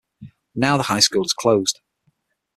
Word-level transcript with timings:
Now 0.55 0.77
the 0.77 0.81
high 0.81 0.99
school 0.99 1.21
has 1.23 1.31
closed. 1.31 1.79